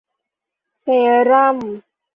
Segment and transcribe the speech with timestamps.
[0.81, 0.87] เซ
[1.29, 1.57] รั่ม